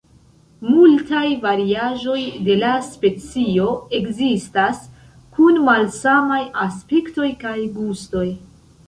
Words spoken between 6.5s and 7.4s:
aspektoj